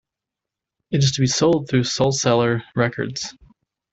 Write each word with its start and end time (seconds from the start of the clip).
It 0.89 1.03
is 1.03 1.11
to 1.11 1.21
be 1.21 1.27
sold 1.27 1.69
through 1.69 1.83
Soulseller 1.83 2.63
Records. 2.75 3.35